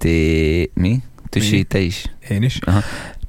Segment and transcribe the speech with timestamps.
[0.00, 0.70] Té...
[0.74, 1.00] Mi?
[1.28, 1.62] Tüsi, Mi?
[1.62, 2.04] te is?
[2.28, 2.58] Én is.
[2.66, 2.82] Aha.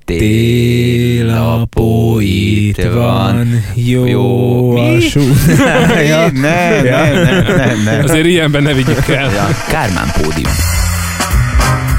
[0.05, 4.77] Télapó itt van, jó, Jó.
[4.77, 6.31] a súlyája.
[6.41, 8.03] Nem, nem, nem, nem, nem.
[8.03, 9.31] Azért ilyenben ne vigyük el.
[9.31, 10.51] Ja, Kármán pódium.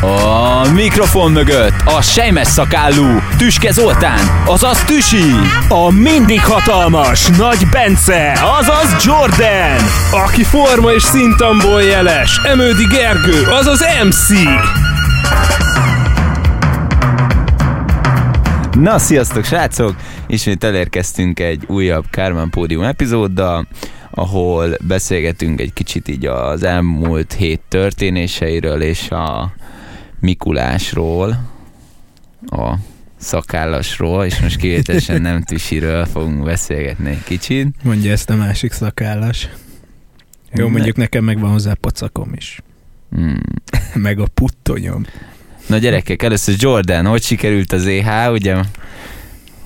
[0.04, 5.30] A mikrofon mögött a sejmes szakállú Tüske Zoltán, azaz Tüsi.
[5.68, 9.77] A mindig hatalmas Nagy Bence, azaz Jordan,
[10.27, 14.29] Aki forma és szintamból jeles, Emődi Gergő, azaz MC.
[18.79, 19.95] Na, sziasztok srácok!
[20.26, 23.67] Ismét elérkeztünk egy újabb Kármán pódium epizóddal,
[24.11, 29.53] ahol beszélgetünk egy kicsit így az elmúlt hét történéseiről és a
[30.22, 31.50] Mikulásról,
[32.47, 32.75] a
[33.17, 37.67] szakállasról, és most kivételesen nem Tüsiről fogunk beszélgetni egy kicsit.
[37.83, 39.48] Mondja ezt a másik szakállas.
[40.53, 40.72] Jó, Ne.
[40.72, 42.61] mondjuk nekem megvan hozzá pocakom is.
[43.11, 43.41] Hmm.
[43.95, 45.05] Meg a puttonyom.
[45.67, 48.56] Na gyerekek, először Jordan, hogy sikerült az EH, ugye?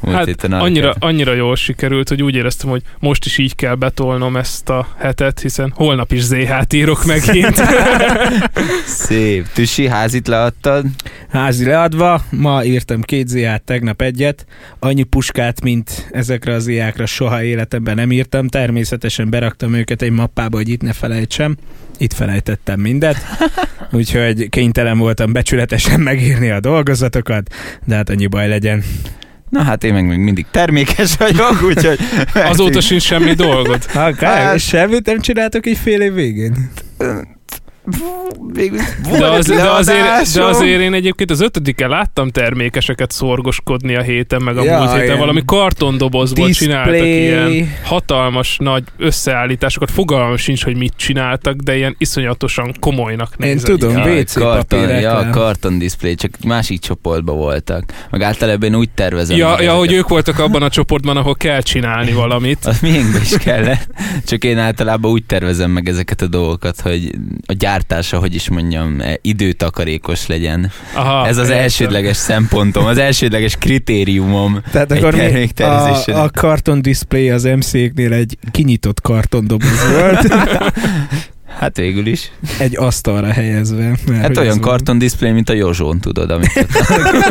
[0.01, 3.75] Múlt Hát héten annyira, annyira jól sikerült, hogy úgy éreztem, hogy most is így kell
[3.75, 7.63] betolnom ezt a hetet, hiszen holnap is ZH-t írok megint.
[8.87, 9.47] Szép.
[9.53, 10.87] Tüsi, házit leadtad?
[11.29, 14.47] Házi leadva, ma írtam két ziát, tegnap egyet.
[14.79, 18.49] Annyi puskát, mint ezekre az iákra soha életemben nem írtam.
[18.49, 21.57] Természetesen beraktam őket egy mappába, hogy itt ne felejtsem.
[21.99, 23.17] Itt felejtettem mindet,
[23.93, 28.83] úgyhogy kénytelen voltam becsületesen megírni a dolgozatokat, de hát annyi baj legyen.
[29.49, 31.99] Na hát én meg még mindig termékes vagyok, úgyhogy...
[32.35, 33.85] Azóta sincs semmi dolgod.
[33.85, 36.71] Ha, kár, Hát- semmit nem csináltok egy fél év végén?
[38.53, 38.79] Végül
[39.19, 44.43] De, az, de, azért, de azért én egyébként az ötödiken láttam termékeseket szorgoskodni a héten,
[44.43, 45.05] meg a Ja, múlt héten.
[45.05, 46.69] ilyen Valami kartondobozból display.
[46.69, 49.91] csináltak ilyen hatalmas nagy összeállításokat.
[49.91, 53.67] Fogalmam sincs, hogy mit csináltak, de ilyen iszonyatosan komolynak Én nézett.
[53.79, 57.85] tudom, Ja, WC karton, ja, karton display, csak másik csoportban voltak.
[58.11, 59.37] Meg általában én úgy tervezem.
[59.37, 62.65] Ja, ja, hogy ők voltak abban a csoportban, ahol kell csinálni valamit.
[62.77, 63.89] Az miénkbe is kellett.
[64.27, 67.11] Csak én általában úgy tervezem meg ezeket a dolgokat, hogy
[67.47, 70.71] a gyártása, hogy is mondjam, eh, időtakarékos legyen.
[70.95, 71.63] Aha, Ez az értem.
[71.63, 74.61] elsődleges szempontom, az elsődleges kritériumom.
[74.73, 76.15] Tehát Egy akkor mi, terméktervezésen.
[76.15, 80.27] a, a karton display az MC-knél egy kinyitott kartondoboz volt,
[81.59, 82.31] Hát végül is.
[82.59, 83.97] egy asztalra helyezve.
[84.07, 86.71] Mert Hát olyan karton display, mint a Jozsón, tudod, amit ott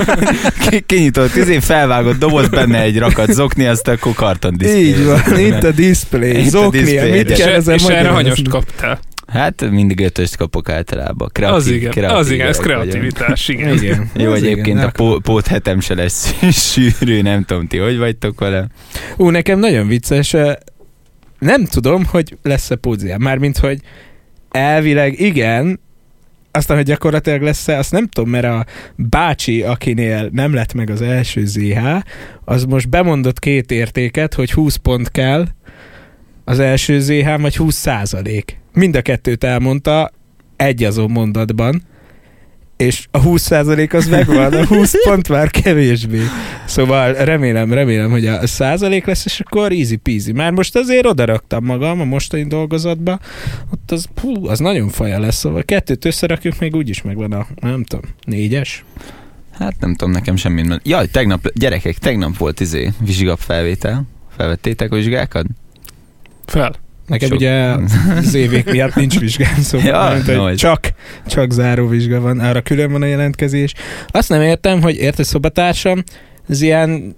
[0.69, 4.85] Ki- kinyitott, izé felvágott doboz, benne egy rakat zokni, azt akkor karton display.
[4.88, 6.39] Így van, itt a display.
[6.39, 9.00] Itt a Zoknia, display, mit És, kell e- ezen és erre hanyost kaptál.
[9.28, 11.30] Hát mindig ötöst kapok általában.
[11.31, 12.72] Kreatív, az igen, kreatív az igen, ez vagyok.
[12.72, 13.74] kreativitás, igen.
[13.74, 14.09] Igen.
[14.16, 16.36] Jó, az egyébként igen, a pó- póthetem se lesz
[16.72, 18.68] sűrű, nem tudom ti, hogy vagytok vele.
[19.18, 20.36] Ú, nekem nagyon vicces.
[21.40, 23.22] Nem tudom, hogy lesz-e pódium.
[23.22, 23.80] Mármint, hogy
[24.52, 25.80] elvileg igen,
[26.52, 28.66] aztán, hogy gyakorlatilag lesz-e, azt nem tudom, mert a
[28.96, 31.80] bácsi, akinél nem lett meg az első ZH,
[32.46, 35.47] az most bemondott két értéket, hogy 20 pont kell
[36.44, 38.59] az első ZH, vagy 20 százalék.
[38.75, 40.12] Mind a kettőt elmondta
[40.56, 41.81] egy azon mondatban,
[42.78, 46.22] és a 20 százalék az megvan, a 20 pont már kevésbé.
[46.66, 50.31] Szóval remélem, remélem, hogy a százalék lesz, és akkor easy peasy.
[50.31, 53.19] Már most azért odaraktam magam a mostani dolgozatba,
[53.72, 57.84] ott az, hú, az nagyon faja lesz, szóval kettőt összerakjuk, még úgyis megvan a, nem
[57.84, 58.84] tudom, négyes.
[59.52, 60.62] Hát nem tudom, nekem semmi.
[60.62, 64.03] nem- Jaj, tegnap, gyerekek, tegnap volt izé vizsgap felvétel.
[64.38, 65.46] Felvettétek a vizsgákat?
[66.46, 66.75] Fel.
[67.08, 67.38] Nekem Sok.
[67.38, 67.76] ugye
[68.18, 70.56] az évek miatt nincs vizsgám, szóval Ja, ja, hogy nagy.
[70.56, 70.94] csak,
[71.28, 73.74] csak záró vizsga van, arra külön van a jelentkezés.
[74.08, 76.04] Azt nem értem, hogy érted szobatársam,
[76.50, 77.16] ez ilyen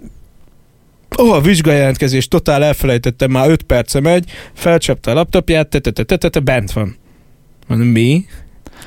[1.20, 5.90] Ó, oh, a vizsgajelentkezés, totál elfelejtettem, már 5 perce megy, felcsapta a laptopját, te, te,
[5.90, 6.96] te, te, te, bent van.
[7.66, 8.24] Mondom, mi?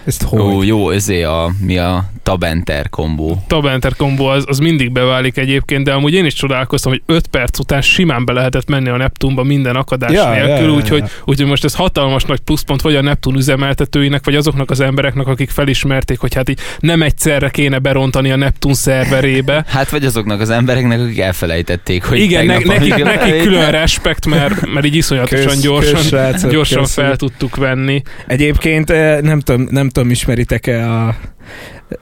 [0.06, 0.40] Ezt hogy?
[0.40, 3.44] Ó, jó, ezé a, mi a Tabenter kombó.
[3.48, 7.60] Tabenter kombó az, az mindig beválik egyébként, de amúgy én is csodálkoztam, hogy 5 perc
[7.60, 11.08] után simán be lehetett menni a Neptunba minden akadás Ja, nélkül, ja, ja, úgyhogy, ja.
[11.26, 15.50] úgyhogy most ez hatalmas nagy pluszpont vagy a Neptun üzemeltetőinek, vagy azoknak az embereknek, akik
[15.50, 19.66] felismerték, hogy hát így nem egyszerre kéne berontani a Neptun szerverébe.
[19.72, 24.68] Hát vagy azoknak az embereknek, akik elfelejtették, hogy Igen, ne, nekik, nekik külön respekt, mert,
[24.74, 26.94] mert így iszonyatosan Kösz, gyorsan, kösz, srácok, gyorsan kösz.
[26.94, 28.02] fel tudtuk venni.
[28.28, 31.16] Egyébként eh, nem tudom, nem tudom ismeritek-e a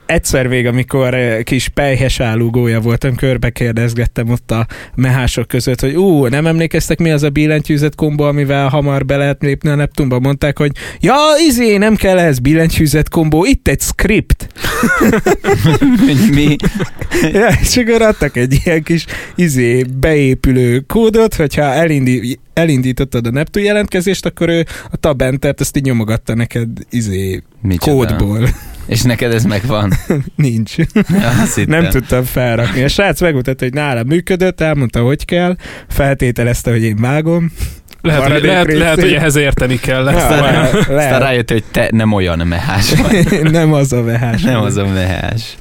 [0.06, 5.94] egyszer vég, amikor eh, kis pejhes állugója voltam, körbe kérdezgettem ott a mehások között, hogy
[5.94, 10.20] ú, nem emlékeztek mi az a billentyűzet kombó, amivel hamar be lehet lépni a Neptunba?
[10.20, 11.16] Mondták, hogy ja,
[11.48, 14.48] izé, nem kell ez billentyűzet kombó, itt egy script.
[16.34, 16.56] Mi?
[17.32, 19.04] ja, és akkor adtak egy ilyen kis
[19.34, 25.76] izé, beépülő kódot, hogyha elindi, elindítottad a Neptun jelentkezést, akkor ő a tab entert ezt
[25.76, 28.16] így nyomogatta neked izé Micsoda?
[28.16, 28.48] kódból.
[28.86, 29.92] És neked ez megvan?
[30.36, 30.74] Nincs.
[31.42, 31.80] Azt hittem.
[31.80, 32.82] Nem tudtam felrakni.
[32.82, 35.56] A srác megmutatta, hogy nála működött, elmondta, hogy kell,
[35.88, 37.52] feltételezte, hogy én vágom.
[38.02, 40.14] Lehet, hogy, lehet, lehet, hogy ehhez érteni kellett.
[40.14, 43.42] Ja, Aztán, lehet, aztán rájött, hogy te nem olyan mehás vagy.
[43.50, 44.42] Nem az a vehás.
[44.42, 45.56] Nem az a mehás.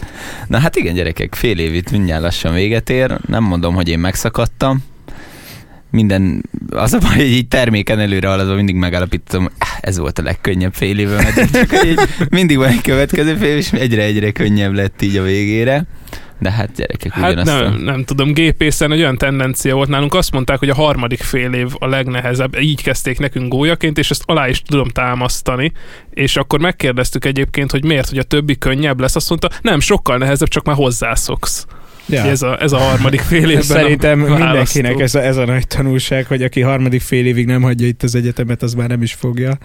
[0.48, 3.18] Na hát igen, gyerekek, fél év itt mindjárt lassan véget ér.
[3.28, 4.84] Nem mondom, hogy én megszakadtam.
[5.92, 10.24] Minden, az a baj, hogy így terméken előre haladva mindig megállapítom, "Ah, ez volt a
[10.24, 12.00] legkönnyebb fél évem, eddig, csak hogy így
[12.30, 15.86] mindig van egy következő fél, és egyre-egyre könnyebb lett így a végére.
[16.42, 17.70] De hát gyerekek, Hát ugyanazt a...
[17.70, 21.54] nem, nem tudom, gépészen egy olyan tendencia volt nálunk, azt mondták, hogy a harmadik fél
[21.54, 25.72] év a legnehezebb, így kezdték nekünk gólyaként, és ezt alá is tudom támasztani,
[26.14, 30.18] és akkor megkérdeztük egyébként, hogy miért, hogy a többi könnyebb lesz, azt mondta, nem, sokkal
[30.18, 31.66] nehezebb, csak már hozzászoksz.
[32.10, 32.24] Ja.
[32.24, 36.26] Ez, a, ez a harmadik fél évben Szerintem mindenkinek ez a, ez a nagy tanulság,
[36.26, 39.58] hogy aki harmadik fél évig nem hagyja itt az egyetemet, az már nem is fogja.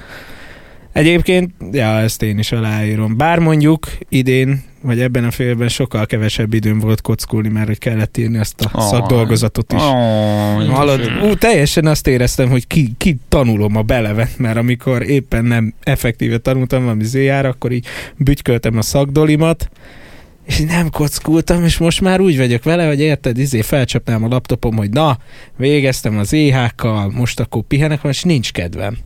[0.93, 3.17] Egyébként, ja, ezt én is aláírom.
[3.17, 8.17] Bár mondjuk idén, vagy ebben a félben sokkal kevesebb időm volt kockulni, mert hogy kellett
[8.17, 8.88] írni azt a Aj.
[8.88, 9.82] szakdolgozatot is.
[9.82, 15.44] Oh, Hallod, ú, teljesen azt éreztem, hogy ki, ki tanulom a belevet, mert amikor éppen
[15.44, 17.87] nem effektíve tanultam valami zéjára, akkor így
[18.17, 19.69] bütyköltem a szakdolimat,
[20.46, 24.76] és nem kockultam, és most már úgy vagyok vele, hogy érted, izé felcsapnám a laptopom,
[24.76, 25.19] hogy na,
[25.56, 28.96] végeztem az éhákkal, most akkor pihenek, most nincs kedvem.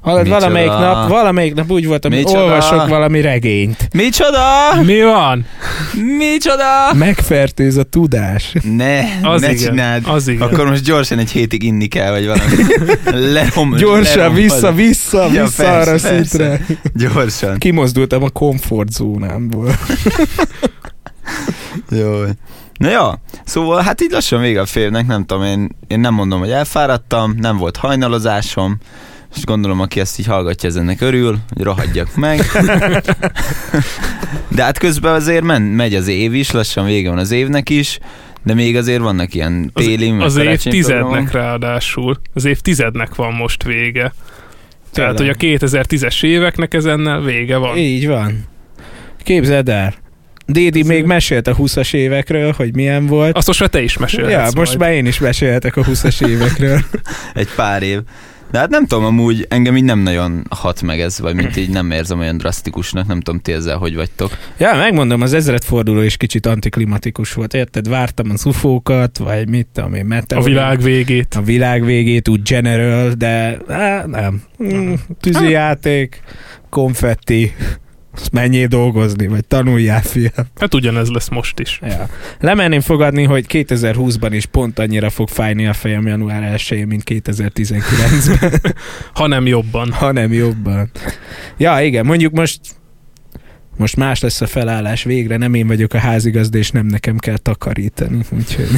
[0.00, 3.88] Hallod, valamelyik nap, valamelyik nap úgy voltam, hogy olvasok valami regényt.
[3.92, 4.38] Micsoda?
[4.84, 5.46] Mi van?
[6.18, 6.92] Micsoda?
[6.94, 8.52] Megfertőz a tudás.
[8.76, 10.02] Ne, Az ne igen, csináld.
[10.06, 10.48] az igen.
[10.48, 12.52] Akkor most gyorsan egy hétig inni kell, vagy valami.
[13.32, 14.42] Lerom, Gyorsan, lerompad.
[14.42, 16.08] vissza, vissza, Ja, vissza persze, arra persze.
[16.24, 16.60] szintre.
[16.94, 17.58] Gyorsan.
[17.58, 19.70] Kimozdultam a komfortzónámból.
[21.98, 22.22] Jó.
[22.78, 23.08] Na jó,
[23.44, 27.34] szóval hát így lassan vége a félnek, nem tudom, én, én nem mondom, hogy elfáradtam,
[27.38, 28.76] nem volt hajnalozásom,
[29.36, 32.40] és gondolom, aki ezt így hallgatja, ez ennek örül, hogy rohadjak meg.
[34.48, 37.98] De hát közben azért men, megy az év is, lassan vége van az évnek is,
[38.42, 40.64] de még azért vannak ilyen Az, téli, meg az programok.
[40.64, 42.20] évtizednek ráadásul.
[42.34, 44.12] Az évtizednek van most vége.
[44.92, 45.62] Tehát, hogy Tényleg.
[45.62, 47.76] a 2010-es éveknek ezennel vége van.
[47.76, 48.44] Így van.
[49.22, 49.94] Képzeld el.
[50.52, 53.36] Dédi még mesélt a 20-as évekről, hogy milyen volt.
[53.36, 54.78] Azt most már te is mesélhetsz ja, most majd.
[54.78, 56.80] már én is mesélhetek a 20-as évekről.
[57.34, 58.00] egy pár év.
[58.50, 61.70] De hát nem tudom, amúgy engem így nem nagyon hat meg ez, vagy mint így
[61.70, 64.30] nem érzem olyan drasztikusnak, nem tudom, ti ezzel hogy vagytok.
[64.58, 67.88] ja, megmondom, az ezredforduló is kicsit antiklimatikus volt, érted?
[67.88, 70.44] Vártam az ufókat, vagy mit tudom én, A meteor.
[70.44, 71.34] világ végét.
[71.34, 74.42] a világ végét, úgy general, de á, nem.
[74.64, 76.20] Mm, tűzijáték,
[76.70, 77.54] konfetti,
[78.14, 80.30] azt menjél dolgozni, vagy tanuljál, fiam.
[80.56, 81.80] Hát ugyanez lesz most is.
[81.82, 82.08] Ja.
[82.40, 88.74] Lemenném fogadni, hogy 2020-ban is pont annyira fog fájni a fejem január 1 mint 2019-ben,
[89.14, 89.92] Ha nem jobban.
[89.92, 90.90] hanem jobban.
[91.56, 92.60] Ja, igen, mondjuk most
[93.82, 97.36] most más lesz a felállás végre, nem én vagyok a házigazda, és nem nekem kell
[97.36, 98.68] takarítani, úgyhogy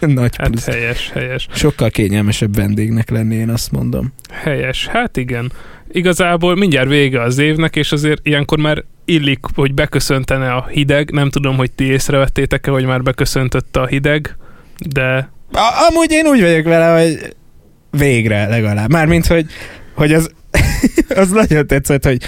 [0.14, 0.64] nagy Hát plusz.
[0.66, 1.46] helyes, helyes.
[1.54, 4.12] Sokkal kényelmesebb vendégnek lenni, én azt mondom.
[4.32, 4.86] Helyes.
[4.86, 5.52] Hát igen.
[5.92, 11.10] Igazából mindjárt vége az évnek, és azért ilyenkor már illik, hogy beköszöntene a hideg.
[11.10, 14.36] Nem tudom, hogy ti észrevettétek-e, hogy már beköszöntötte a hideg,
[14.78, 17.34] de A- amúgy én úgy vagyok vele, hogy
[17.90, 18.90] végre legalább.
[18.90, 19.46] Mármint, hogy,
[19.94, 20.30] hogy az,
[21.08, 22.22] az nagyon tetszett, hogy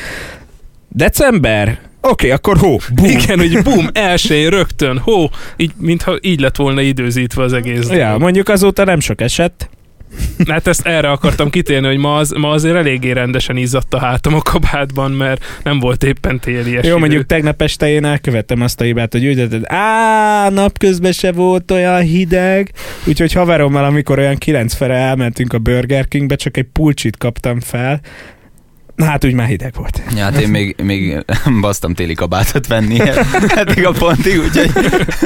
[0.89, 3.05] december, oké, okay, akkor hó, bum.
[3.05, 7.89] igen, hogy bum, elsőjén rögtön, hó, így, mintha így lett volna időzítve az egész.
[7.89, 8.21] Ja, dolog.
[8.21, 9.69] mondjuk azóta nem sok esett.
[10.49, 14.35] Hát ezt erre akartam kitérni, hogy ma, az, ma azért eléggé rendesen izzadt a hátam
[14.35, 18.85] a kabátban, mert nem volt éppen téli Jó, mondjuk tegnap este én elkövettem azt a
[18.85, 22.73] hibát, hogy úgy tetted, á, napközben se volt olyan hideg,
[23.07, 28.01] úgyhogy haverommal, amikor olyan kilenc fele elmentünk a Burger Kingbe, csak egy pulcsit kaptam fel,
[29.05, 30.03] hát úgy már hideg volt.
[30.17, 31.25] Ja, hát én még, még
[31.61, 33.01] basztam téli kabátot venni
[33.55, 34.71] eddig a pontig, úgyhogy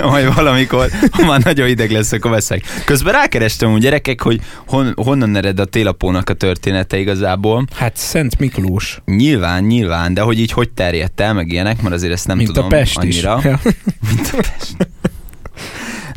[0.02, 2.62] majd valamikor, ha már nagyon ideg lesz, akkor veszek.
[2.84, 7.64] Közben rákerestem úgy gyerekek, hogy hon, honnan ered a télapónak a története igazából.
[7.74, 12.12] Hát Szent Miklós, Nyilván, nyilván, de hogy így hogy terjedt el, meg ilyenek, mert azért
[12.12, 13.36] ezt nem mint tudom a Pest annyira.
[13.38, 13.44] is.
[13.44, 13.60] Ja.
[14.08, 14.76] Mint a Pest.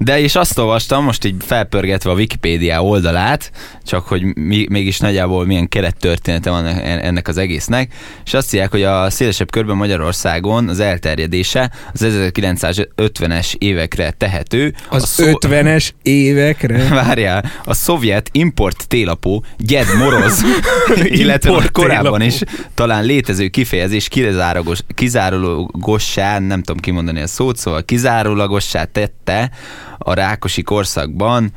[0.04, 3.52] De és azt olvastam, most így felpörgetve a Wikipédia oldalát,
[3.84, 7.94] csak hogy mi, mégis nagyjából milyen kerettörténete van en- ennek az egésznek,
[8.26, 14.74] és azt írják, hogy a szélesebb körben Magyarországon az elterjedése az 1950-es évekre tehető.
[14.90, 16.88] Az szó- 50-es évekre.
[17.04, 20.42] Várjál, a szovjet import télapó Gyed Moroz,
[21.04, 22.24] illetve Import korábban télapó.
[22.26, 22.42] is
[22.74, 29.52] talán létező kifejezés kizárólagos, kizárólagossá, nem tudom kimondani a szót, szóval kizárólagossá tette
[29.98, 31.52] a rákosi korszakban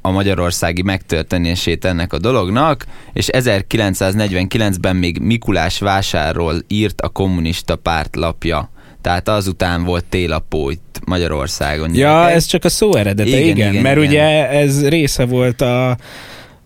[0.00, 8.16] a magyarországi megtörténését ennek a dolognak, és 1949-ben még Mikulás vásárról írt a kommunista párt
[8.16, 8.70] lapja.
[9.00, 11.94] Tehát azután volt télapó itt Magyarországon.
[11.94, 14.08] Ja, ez csak a szó eredete, igen, Igen, igen, igen, mert igen.
[14.08, 15.96] ugye ez része volt a,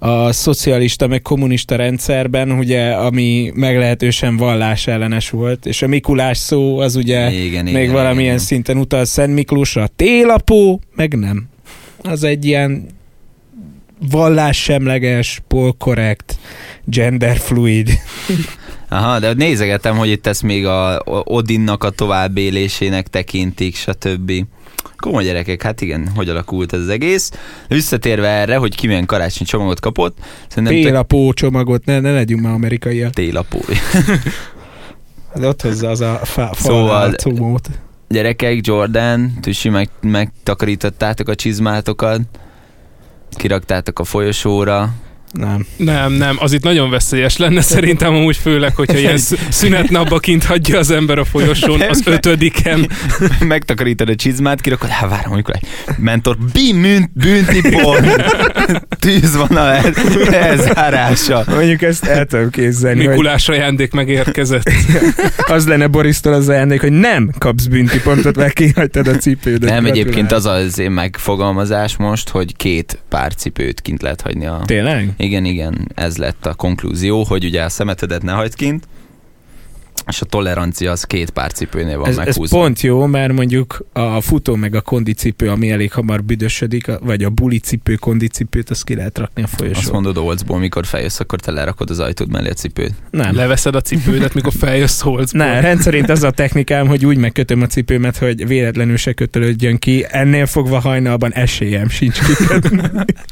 [0.07, 6.97] a szocialista meg kommunista rendszerben, ugye, ami meglehetősen vallásellenes volt, és a Mikulás szó az
[6.97, 8.45] ugye igen, még igen, valamilyen igen.
[8.45, 11.49] szinten utal Szent Miklósra, télapó meg nem.
[12.03, 12.87] Az egy ilyen
[14.11, 16.39] vallássemleges, polkorrekt,
[16.85, 17.91] genderfluid.
[18.89, 24.33] Aha, de nézegetem, hogy itt ezt még a Odinnak a továbbélésének tekintik, stb.
[24.97, 27.31] Komoly gyerekek, hát igen, hogy alakult ez az egész.
[27.69, 30.19] Visszatérve erre, hogy ki milyen karácsony csomagot kapott,
[30.49, 33.13] szerintem Télapó csomagot, ne, ne legyünk már amerikaiak.
[33.13, 33.61] télapó.
[35.35, 37.69] De ott hozza az a fa, fa Szóval- cumót.
[38.09, 42.21] Gyerekek, Jordan, Tüsi, meg, megtakarítottátok a csizmátokat,
[43.31, 44.93] kiraktátok a folyosóra,
[45.39, 45.67] Nem.
[45.77, 50.45] Nem, nem, az itt nagyon veszélyes lenne szerintem amúgy főleg, hogyha ilyen sz- szünetnapba kint
[50.45, 52.91] hagyja az ember a folyosón az ötödiken.
[53.41, 56.37] megtakarítod a csizmát, kirakod, hát várom, amikor egy mentor,
[57.13, 58.25] bűnti pont,
[59.07, 59.75] tűz van a
[60.33, 61.45] elzárása.
[61.49, 64.71] Mondjuk ezt el tudom képzelni, hogy Mikulás ajándék megérkezett.
[65.57, 69.71] az lenne Borisztól az ajándék, hogy nem kapsz bünti pontot, mert kihagytad a cipődet.
[69.71, 74.63] Nem, egyébként az az én megfogalmazás most, hogy két pár cipőt kint lehet hagyni a...
[74.65, 75.11] Tényleg?
[75.27, 78.89] Igen, igen, ez lett a konklúzió, hogy ugye a szemetedet ne hagyd kint,
[80.09, 82.59] és a tolerancia az két pár cipőnél van Ez, ez meghúzva.
[82.59, 87.23] pont jó, mert mondjuk a futó meg a kondicipő, ami elég hamar büdösödik, a- vagy
[87.25, 89.93] a bulicipő, kondicipőt, azt ki lehet rakni a Azt folyosón.
[89.93, 92.93] mondod olcból, mikor feljössz, akkor te lerakod az ajtód mellé a cipőt.
[93.11, 93.35] Nem.
[93.35, 95.45] Leveszed a cipődet, mikor feljössz Holzból.
[95.47, 100.07] Ne, rendszerint az a technikám, hogy úgy megkötöm a cipőmet, hogy véletlenül se kötölődjön ki.
[100.11, 102.81] Ennél fogva hajnalban esélyem sincs kikötni.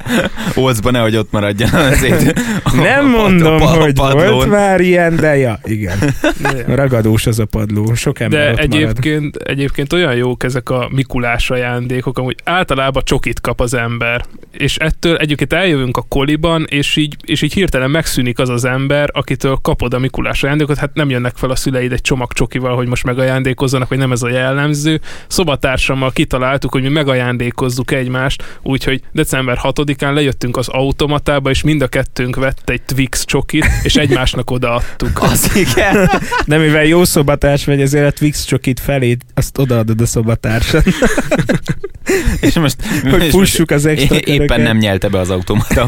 [0.55, 2.39] Olcban nehogy ott maradjon azért.
[2.73, 4.33] Nem a- a- mondom, a- a hogy padlón.
[4.33, 5.97] volt már ilyen, de ja, igen.
[6.67, 8.73] Ragadós az a padló, sok ember De ott marad.
[8.73, 14.77] egyébként, egyébként olyan jók ezek a Mikulás ajándékok, amúgy általában csokit kap az ember, és
[14.77, 19.59] ettől egyébként eljövünk a koliban, és így, és így hirtelen megszűnik az az ember, akitől
[19.61, 23.03] kapod a Mikulás ajándékot, hát nem jönnek fel a szüleid egy csomag csokival, hogy most
[23.03, 25.01] megajándékozzanak, vagy nem ez a jellemző.
[25.27, 31.87] Szobatársammal kitaláltuk, hogy mi megajándékozzuk egymást, úgyhogy december 6-án lejöttünk az automatába, és mind a
[31.87, 35.21] kettőnk vett egy Twix csokit, és egymásnak odaadtuk.
[35.21, 36.09] Az igen.
[36.47, 40.83] De mivel jó szobatárs vagy, ezért a Twix csokit felé, azt odaadod a szobatársat,
[42.41, 42.75] És most,
[43.09, 44.57] hogy és az extra éppen köröket.
[44.57, 45.87] nem nyelte be az automata a,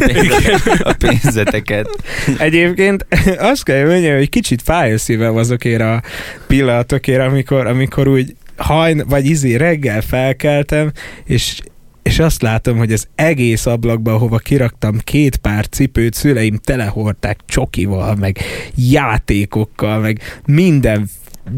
[0.79, 1.89] a pénzeteket.
[2.37, 3.05] Egyébként
[3.51, 6.01] azt kell mondjam, hogy kicsit fáj a szívem azokért a
[6.47, 10.91] pillanatokért, amikor, amikor úgy hajn, vagy izé reggel felkeltem,
[11.25, 11.59] és
[12.07, 18.15] és azt látom, hogy az egész ablakban, ahova kiraktam két pár cipőt, szüleim telehordták csokival,
[18.15, 18.37] meg
[18.75, 21.09] játékokkal, meg minden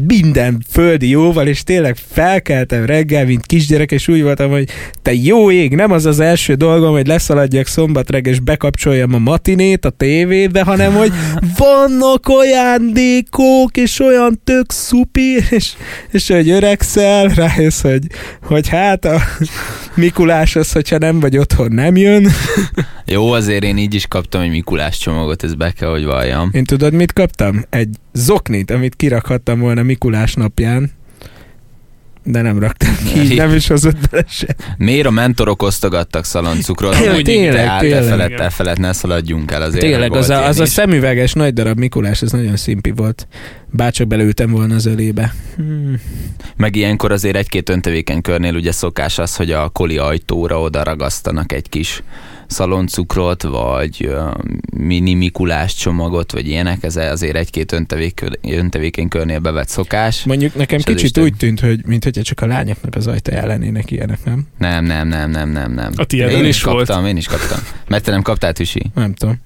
[0.06, 4.68] minden földi jóval, és tényleg felkeltem reggel, mint kisgyerek, és úgy voltam, hogy
[5.02, 9.18] te jó ég, nem az az első dolgom, hogy leszaladjak szombat reggel, és bekapcsoljam a
[9.18, 11.12] matinét a tévébe, hanem hogy
[11.58, 15.72] vannak ajándékok, és olyan tök szupi, és,
[16.10, 18.06] és hogy öregszel, rájössz, hogy,
[18.42, 19.20] hogy hát a
[19.94, 22.26] Mikulás az, hogyha nem vagy otthon, nem jön.
[23.04, 26.50] Jó, azért én így is kaptam egy Mikulás csomagot, ez be kell, hogy valljam.
[26.52, 27.64] Én tudod, mit kaptam?
[27.70, 30.90] Egy zoknit, amit kirakhattam volna Mikulás napján,
[32.24, 34.56] de nem raktam ki, nem is hozott bele se.
[34.76, 36.94] Miért a mentorok osztogattak szaloncukrot?
[37.16, 38.00] Úgy tényleg, ideál, tényleg.
[38.02, 38.40] Te felett, Igen.
[38.40, 39.84] te felett ne szaladjunk el azért.
[39.84, 43.26] Tényleg, az a, az a szemüveges nagy darab Mikulás, ez nagyon szimpi volt.
[43.70, 45.34] Bárcsak belőtem volna az ölébe.
[45.56, 46.00] Hmm.
[46.56, 51.52] Meg ilyenkor azért egy-két öntevékeny körnél ugye szokás az, hogy a koli ajtóra oda ragasztanak
[51.52, 52.02] egy kis
[52.50, 54.14] szaloncukrot, vagy
[54.76, 60.24] mini Mikulás csomagot, vagy ilyenek, ez azért egy-két öntevék, öntevékeny körnél bevett szokás.
[60.24, 64.24] Mondjuk nekem kicsit is úgy tűnt, hogy mintha csak a lányoknak az ajtaján lennének ilyenek,
[64.24, 64.46] nem?
[64.58, 65.92] Nem, nem, nem, nem, nem, nem.
[65.96, 66.86] A én is volt.
[66.86, 67.58] kaptam, én is kaptam.
[67.88, 68.82] Mert te nem kaptál, Tüsi?
[68.94, 69.40] Nem tudom.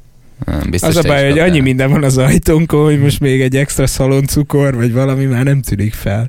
[0.44, 3.40] Nem, Biztos az a baj, is hogy annyi minden van az ajtónkon, hogy most még
[3.40, 6.28] egy extra szaloncukor, vagy valami már nem tűnik fel.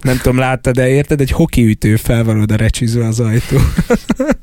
[0.00, 1.20] Nem tudom, láttad de érted?
[1.20, 3.56] Egy hokiütő fel van oda recsizve az ajtó.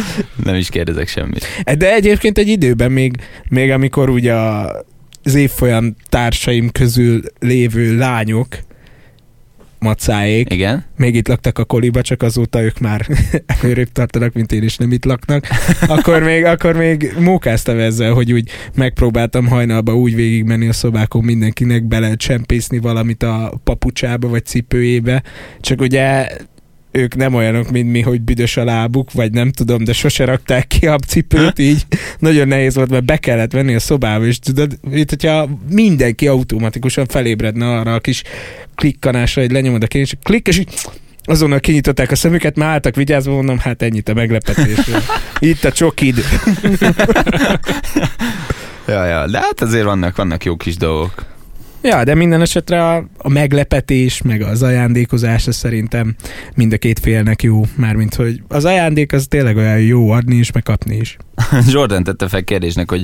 [0.44, 1.46] Nem is kérdezek semmit.
[1.78, 3.16] De egyébként egy időben még,
[3.48, 4.34] még amikor ugye
[5.22, 8.46] az évfolyam társaim közül lévő lányok,
[9.82, 10.84] macáék, Igen?
[10.96, 13.06] még itt laktak a koliba, csak azóta ők már
[13.62, 15.46] előrébb tartanak, mint én is nem itt laknak,
[15.86, 21.84] akkor még, akkor még mókáztam ezzel, hogy úgy megpróbáltam hajnalba úgy végigmenni a szobákon mindenkinek
[21.84, 25.22] bele csempészni valamit a papucsába vagy cipőjébe,
[25.60, 26.28] csak ugye
[26.92, 30.66] ők nem olyanok, mint mi, hogy büdös a lábuk, vagy nem tudom, de sose rakták
[30.66, 31.86] ki a cipőt, így
[32.18, 37.06] nagyon nehéz volt, mert be kellett venni a szobába, és tudod, itt, hogyha mindenki automatikusan
[37.06, 38.22] felébredne arra a kis
[38.74, 40.68] klikkanásra, hogy lenyomod a kényes, és klikk, és így
[41.24, 44.78] azonnal kinyitották a szemüket, már álltak vigyázva, mondom, hát ennyit a meglepetés.
[45.38, 46.16] Itt a csokid.
[48.86, 51.24] Ja, ja, de hát azért vannak, vannak jó kis dolgok.
[51.82, 56.14] Ja, de minden esetre a, a meglepetés, meg az ajándékozás, az szerintem
[56.54, 57.62] mind a két félnek jó.
[57.76, 61.16] Mármint, hogy az ajándék az tényleg olyan jó adni is, meg kapni is.
[61.72, 63.02] Jordan tette fel kérdésnek, hogy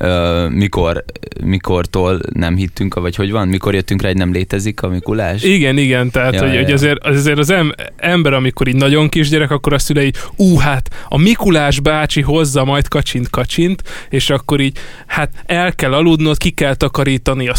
[0.00, 1.04] uh, mikor,
[1.44, 5.42] mikortól nem hittünk, vagy hogy van, mikor jöttünk rá, hogy nem létezik a Mikulás?
[5.42, 9.08] Igen, igen, tehát Ja, hogy, ja, hogy azért, azért az em, ember, amikor így nagyon
[9.08, 14.78] kisgyerek, akkor a szülei, ú, hát a Mikulás bácsi hozza majd kacsint-kacsint, és akkor így,
[15.06, 17.54] hát el kell aludnod, ki kell takarítani a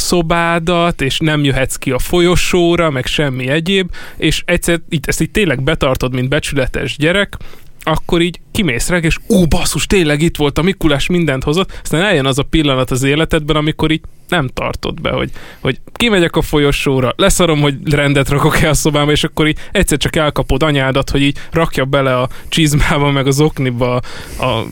[0.65, 5.31] szobádat, és nem jöhetsz ki a folyosóra, meg semmi egyéb, és egyszer így, ezt így
[5.31, 7.37] tényleg betartod, mint becsületes gyerek,
[7.83, 12.01] akkor így kimész rá, és ú, basszus, tényleg itt volt a Mikulás, mindent hozott, aztán
[12.01, 16.41] eljön az a pillanat az életedben, amikor így nem tartod be, hogy, hogy kimegyek a
[16.41, 21.21] folyosóra, leszarom, hogy rendet rakok-e a szobába, és akkor így egyszer csak elkapod anyádat, hogy
[21.21, 23.99] így rakja bele a csizmába, meg az okniba
[24.37, 24.65] a, a,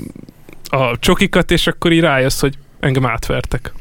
[0.77, 3.74] a csokikat, és akkor így rájössz, hogy engem átvertek.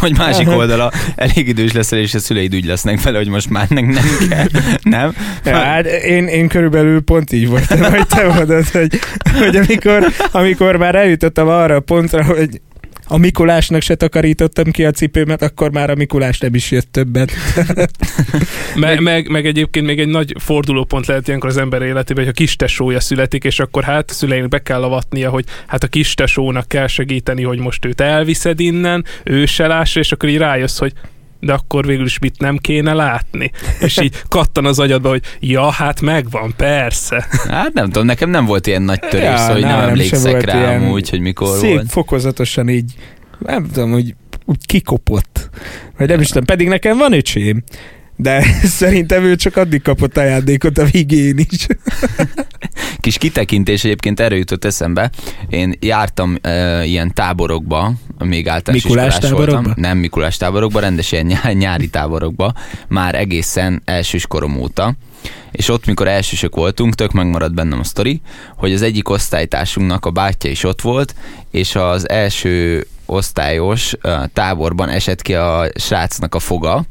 [0.00, 3.68] Vagy másik oldala, elég idős leszel, és a szüleid úgy lesznek vele, hogy most már
[3.68, 4.46] nem, nem kell.
[4.82, 5.14] Nem?
[5.44, 8.98] Ja, hát én, én körülbelül pont így voltam, hogy te mondod, hogy,
[9.38, 12.60] hogy amikor, amikor már eljutottam arra a pontra, hogy
[13.08, 17.32] a Mikulásnak se takarítottam ki a cipőmet, akkor már a Mikulás nem is jött többet.
[18.74, 22.36] Me, meg, meg egyébként még egy nagy fordulópont lehet ilyenkor az ember életében, hogy a
[22.36, 26.68] kis tesója születik, és akkor hát szüleinek be kell avatnia, hogy hát a kis tesónak
[26.68, 30.92] kell segíteni, hogy most őt elviszed innen, ő se lássa, és akkor így rájössz, hogy
[31.40, 33.50] de akkor végül is mit nem kéne látni.
[33.80, 37.26] És így kattan az agyadba, hogy ja, hát megvan, persze.
[37.48, 40.44] Hát nem tudom, nekem nem volt ilyen nagy törés, Ja, szóval hogy nem sem emlékszek
[40.44, 41.90] rá úgy, hogy mikor Szép volt.
[41.90, 42.94] fokozatosan így,
[43.38, 44.14] nem tudom, hogy
[44.44, 45.50] úgy kikopott.
[45.98, 47.64] Vagy nem is tudom, pedig nekem van öcsém.
[48.16, 48.44] De
[48.80, 51.66] szerintem ő csak addig kapott ajándékot a végén is.
[53.06, 55.10] Kis kitekintés egyébként erről jutott eszembe.
[55.48, 59.52] Én jártam uh, ilyen táborokba, még általános Mikulás táborokba?
[59.52, 59.72] voltam.
[59.76, 62.54] Nem Mikulás táborokba, rendes ilyen nyá- nyári táborokba,
[62.88, 64.94] már egészen elsős korom óta.
[65.52, 68.20] És ott, mikor elsősök voltunk, tök megmaradt bennem a sztori,
[68.56, 71.14] hogy az egyik osztálytársunknak a bátyja is ott volt,
[71.50, 73.92] és az első osztályos
[74.32, 76.84] táborban esett ki a srácnak a foga,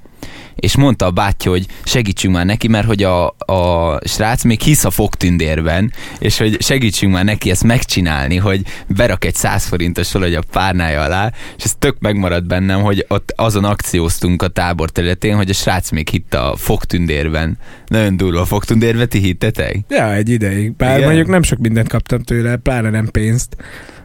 [0.56, 4.84] és mondta a bátyja, hogy segítsünk már neki, mert hogy a, a srác még hisz
[4.86, 10.36] a fogtündérben, és hogy segítsünk már neki ezt megcsinálni, hogy berak egy 100 forintos valahogy
[10.36, 15.36] a párnája alá, és ez tök megmaradt bennem, hogy ott azon akcióztunk a tábor területén,
[15.36, 17.58] hogy a srác még hitt a fogtündérben.
[17.88, 19.78] Nagyon durva a fogtündérbe, ti hittetek?
[19.89, 20.76] Ja, egy ideig.
[20.76, 21.08] Bár Igen.
[21.08, 23.56] mondjuk nem sok mindent kaptam tőle, pláne nem pénzt,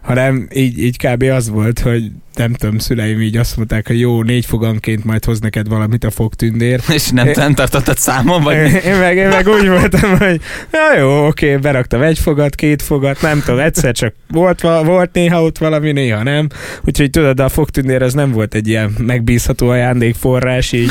[0.03, 1.23] hanem így, így kb.
[1.23, 5.40] az volt, hogy nem tudom, szüleim így azt mondták, hogy jó, négy foganként majd hoz
[5.40, 6.81] neked valamit a fogtündér.
[6.94, 8.57] És nem, nem tartottad számon, vagy?
[8.85, 10.40] Én meg, én meg úgy voltam, hogy
[10.72, 15.42] ja, jó, oké, beraktam egy fogat, két fogat, nem tudom, egyszer csak volt, volt néha
[15.42, 16.48] ott valami, néha nem.
[16.85, 20.90] Úgyhogy tudod, a fogtündér az nem volt egy ilyen megbízható ajándékforrás, így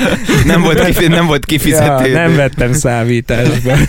[0.44, 2.06] nem, volt kifi, nem volt kifizető.
[2.06, 3.76] ja, nem vettem számításba.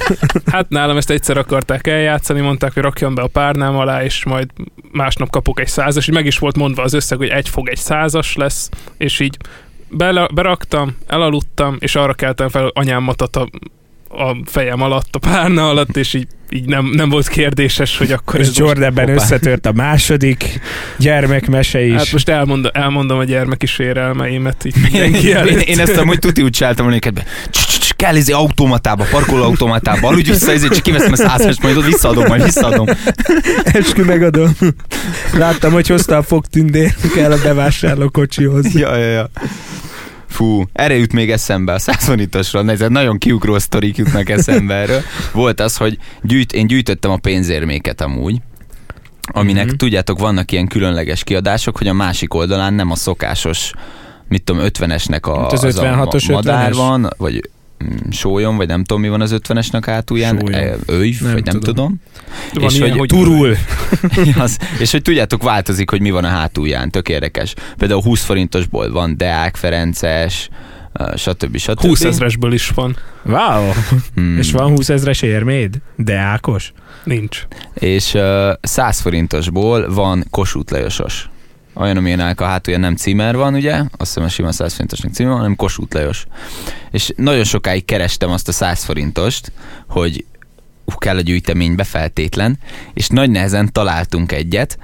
[0.52, 4.48] Hát nálam ezt egyszer akarták eljátszani, mondták, hogy rakjam be a párnám alá, és majd
[4.92, 7.78] másnap kapok egy százas, és meg is volt mondva az összeg, hogy egy fog egy
[7.78, 9.38] százas lesz, és így
[9.90, 13.50] bele, beraktam, elaludtam, és arra keltem fel, hogy anyám matat a,
[14.10, 18.36] a fejem alatt, a párna alatt, és így, így nem, nem volt kérdéses, hogy akkor
[18.40, 19.22] És ez most- Jordanben hoppá.
[19.22, 20.60] összetört a második
[20.98, 21.94] gyermekmese is.
[21.94, 25.62] Hát most elmondom, elmondom a gyermeki sérelmeimet így mindenki én, előtt.
[25.62, 27.00] én ezt amúgy tuti úgy csináltam volna
[28.04, 32.86] kell izé automatába, parkolóautomatába, aludj vissza, ezért csak kiveszem a százast, majd visszaadom, majd visszaadom.
[33.64, 34.58] Eskü megadom.
[35.34, 38.74] Láttam, hogy hozta a fogtündér, kell a bevásárló kocsihoz.
[38.74, 39.30] Ja, ja, ja.
[40.30, 45.02] Fú, erre jut még eszembe a százonitosról, ez nagyon kiugró sztorik jutnak eszembe erről.
[45.32, 48.38] Volt az, hogy gyűjt, én gyűjtöttem a pénzérméket amúgy,
[49.34, 49.76] aminek Mhm.
[49.76, 53.72] tudjátok, vannak ilyen különleges kiadások, hogy a másik oldalán nem a szokásos,
[54.28, 56.76] mit tudom, 50-esnek a, Hát az az a 56-os ma- madár 50-es.
[56.76, 57.50] van, vagy
[58.12, 60.60] sólyom, vagy nem tudom, mi van az 50-esnek hátulján, Sólyom.
[60.60, 62.00] E, Nem vagy nem tudom.
[62.52, 62.68] tudom.
[62.68, 63.56] És ilyen, hogy hogy Turul.
[64.44, 67.54] az, és hogy tudjátok, változik, hogy mi van a hátulján, tök érdekes.
[67.78, 70.50] Például 20 forintosból van Deák Ferences,
[71.16, 71.58] stb.
[71.58, 71.80] stb.
[71.80, 72.98] 20 ezresből is van.
[73.24, 73.72] Wow.
[74.16, 74.38] Hmm.
[74.38, 75.78] És van 20 ezres érméd?
[75.96, 76.74] De Ákos?
[77.04, 77.48] Nincs.
[77.74, 78.22] És uh,
[78.62, 81.30] 100 forintosból van Kossuth Lajosos.
[81.74, 83.74] Olyan, amilyenek a hátulja nem címer van, ugye?
[83.74, 86.26] Azt hiszem a sima 100 forintosnak címer van, hanem Kossuth Lajos.
[86.92, 89.52] És nagyon sokáig kerestem azt a 100 forintost,
[89.88, 90.26] hogy
[90.98, 92.60] kell a gyűjteménybe feltétlen,
[92.94, 94.78] és nagy nehezen találtunk egyet,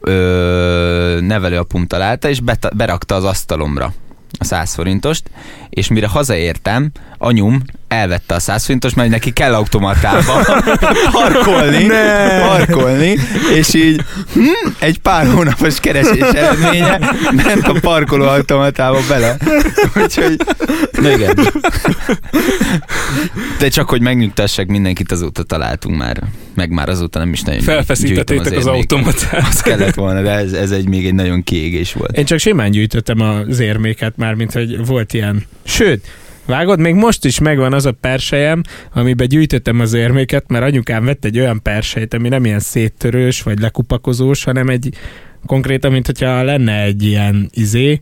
[0.00, 3.92] ö, nevelőapum találta, és bet- berakta az asztalomra
[4.38, 5.30] a 100 forintost,
[5.70, 7.62] és mire hazaértem, anyum
[7.94, 10.44] elvette a 100 forintos, mert neki kell automatába
[11.22, 11.86] parkolni,
[12.40, 13.18] parkolni,
[13.54, 14.00] és így
[14.32, 16.98] hm, egy pár hónapos keresés eredménye
[17.30, 19.36] ment a parkoló automatába bele.
[20.02, 20.36] Úgyhogy,
[21.14, 21.38] igen.
[23.58, 26.22] De csak, hogy megnyugtassak mindenkit, azóta találtunk már,
[26.54, 28.74] meg már azóta nem is nagyon Felfeszítettétek az még.
[28.74, 29.46] automatát.
[29.48, 32.16] Az kellett volna, de ez, ez egy még egy nagyon kiégés volt.
[32.16, 35.44] Én csak simán gyűjtöttem az érméket már, mint hogy volt ilyen.
[35.64, 36.06] Sőt,
[36.46, 41.24] vágod, még most is megvan az a persejem, amiben gyűjtöttem az érméket, mert anyukám vett
[41.24, 44.94] egy olyan persejt, ami nem ilyen széttörős vagy lekupakozós, hanem egy
[45.46, 47.98] konkrétan, mint hogyha lenne egy ilyen izé,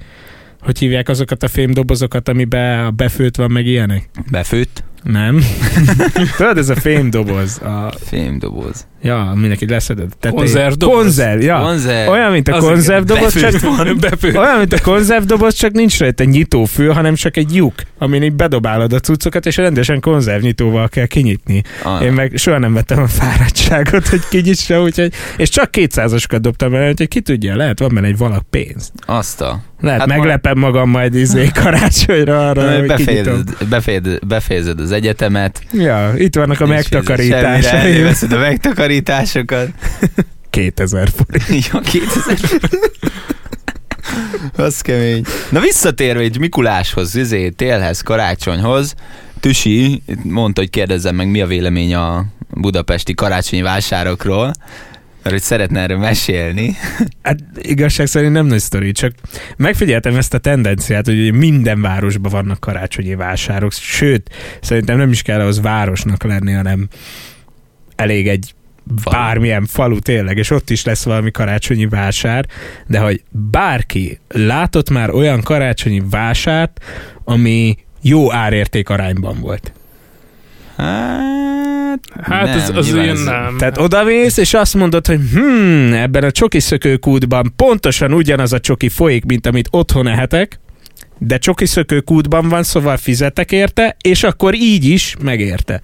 [0.61, 4.11] hogy hívják azokat a fémdobozokat, amiben a befőtt van, meg ilyenek?
[4.31, 4.85] Befőtt?
[5.03, 5.41] Nem.
[6.37, 7.59] Tudod, ez a fémdoboz.
[7.63, 8.87] A, Fémdoboz.
[9.03, 10.11] ja, mindenki leszedett.
[10.11, 10.37] tetején.
[10.37, 10.97] Konzervdoboz?
[11.03, 11.59] Konzerv, ja.
[11.59, 12.11] Konzerv.
[12.11, 13.79] Olyan, mint a konzervdoboz, csak Van,
[14.45, 18.93] olyan, mint a konzervdoboz, csak nincs rajta nyitófő, hanem csak egy lyuk, amin így bedobálod
[18.93, 21.63] a cuccokat, és rendesen konzervnyitóval kell kinyitni.
[21.83, 26.71] Ah, Én meg soha nem vettem a fáradtságot, hogy kinyitsa, úgyhogy, és csak 200-asokat dobtam
[26.71, 28.93] bele, úgyhogy ki tudja, lehet van benne egy valak pénz.
[29.07, 29.61] azt a...
[29.81, 32.87] Lehet, Hát meglepem magam majd izé karácsonyra arra, hogy.
[32.87, 35.63] Befejezed, befejezed, befejezed az egyetemet.
[35.73, 38.03] Ja, itt vannak a megtakarításai.
[38.03, 39.69] a megtakarításokat.
[40.51, 41.67] 2000 forint.
[41.73, 42.39] Ja, 2000.
[44.57, 45.25] Az kemény.
[45.51, 48.95] Na visszatérve egy Mikuláshoz, izé, télhez, karácsonyhoz,
[49.41, 54.53] Tüsi mondta, hogy kérdezzem meg, mi a vélemény a budapesti karácsonyi vásárokról,
[55.23, 56.77] mert hogy szeretne erről mesélni.
[57.23, 59.13] Hát igazság szerint nem nagy sztori, csak
[59.57, 64.31] megfigyeltem ezt a tendenciát, hogy minden városban vannak karácsonyi vásárok, sőt,
[64.61, 66.89] szerintem nem is kell ahhoz városnak lenni, hanem
[67.97, 68.55] elég egy
[68.97, 69.17] Falu.
[69.17, 72.47] bármilyen falu tényleg, és ott is lesz valami karácsonyi vásár,
[72.87, 76.85] de hogy bárki látott már olyan karácsonyi vásárt,
[77.25, 79.73] ami jó árérték arányban volt.
[80.77, 81.62] Hát,
[82.23, 83.57] Hát nem, az, az ilyen ez- nem.
[83.59, 88.89] Tehát odamész, és azt mondod, hogy hmm, ebben a csoki szökőkútban pontosan ugyanaz a csoki
[88.89, 90.61] folyik, mint amit otthon ehetek,
[91.19, 95.81] de csoki szökőkútban van, szóval fizetek érte, és akkor így is megérte.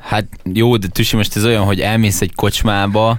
[0.00, 3.18] Hát jó, de Tüsi, most ez olyan, hogy elmész egy kocsmába,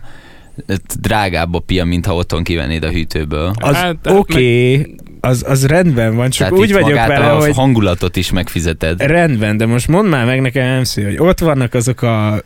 [0.99, 3.51] drágább a pia, mint ha otthon kivennéd a hűtőből.
[3.55, 7.39] Az Hát, hát oké, okay, az, az rendben van, csak Tehát úgy vagyok vele, a
[7.39, 9.01] hogy hangulatot is megfizeted.
[9.01, 12.41] rendben, de most mondd már meg nekem, MC, hogy ott vannak azok a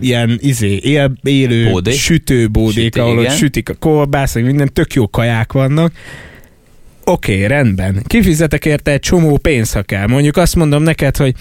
[0.00, 1.94] ilyen izé, él, élő Bódék?
[1.94, 3.36] sütőbódék, Sütő, ahol ott igen.
[3.36, 5.92] sütik a kolbász, meg minden, tök jó kaják vannak.
[7.04, 8.02] Oké, okay, rendben.
[8.06, 10.06] Kifizetek érte egy csomó pénz, ha kell.
[10.06, 11.34] Mondjuk azt mondom neked, hogy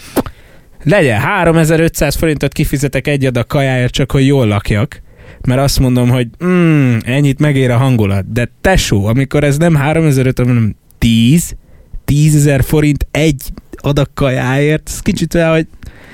[0.84, 5.02] legyen 3500 forintot kifizetek egy adag kajáért, csak hogy jól lakjak.
[5.46, 8.32] Mert azt mondom, hogy mm, ennyit megér a hangulat.
[8.32, 11.56] De tesó, amikor ez nem 3500, hanem 10,
[12.06, 13.42] 10 ezer forint egy
[13.76, 15.68] adag kajáért, ez kicsit olyan, hogy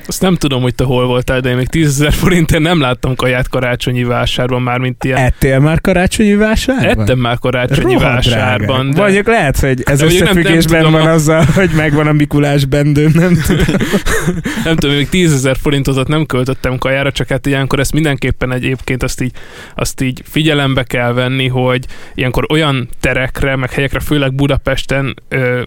[0.06, 3.16] Azt nem tudom, hogy te hol voltál, de én még 10 ezer forintért nem láttam
[3.16, 5.18] kaját karácsonyi vásárban, már mint ilyen.
[5.18, 7.00] ettél már karácsonyi vásárban?
[7.04, 8.94] Ettem már karácsonyi Rohadt vásárban, drága.
[8.94, 12.08] de Mondjuk lehet, hogy ez De mondjuk nem- nem összefüggésben van a- azzal, hogy megvan
[12.08, 13.66] a Mikulás bendőm, nem tudom.
[14.66, 19.04] nem tudom, még 10 ezer forintot nem költöttem kajára, csak hát ilyenkor ezt mindenképpen egyébként
[19.04, 19.32] azt így,
[19.76, 21.86] azt így figyelembe kell venni, hogy
[22.16, 25.62] ilyenkor olyan terekre, meg helyekre, főleg Budapesten ö,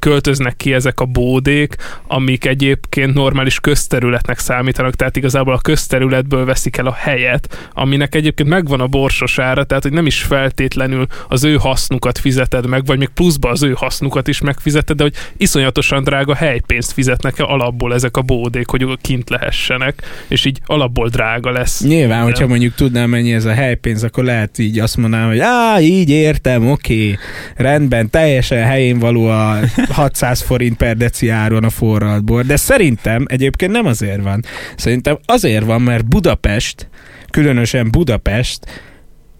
[0.00, 6.76] költöznek ki ezek a bódék, amik egyébként normális közterületnek számítanak, tehát igazából a közterületből veszik
[6.76, 11.44] el a helyet, aminek egyébként megvan a borsos ára, tehát hogy nem is feltétlenül az
[11.44, 16.04] ő hasznukat fizeted meg, vagy még pluszba az ő hasznukat is megfizeted, de hogy iszonyatosan
[16.04, 21.50] drága helypénzt fizetnek el alapból ezek a bódék, hogy kint lehessenek, és így alapból drága
[21.50, 21.82] lesz.
[21.82, 25.80] Nyilván, hogyha mondjuk tudnám mennyi ez a helypénz, akkor lehet így azt mondanám, hogy á,
[25.80, 27.18] így értem, oké,
[27.56, 29.58] rendben, teljesen helyén való a
[29.90, 34.44] 600 forint per deci áron a forralt bor, de szerintem egyébként nem azért van.
[34.76, 36.88] Szerintem azért van, mert Budapest,
[37.30, 38.82] különösen Budapest,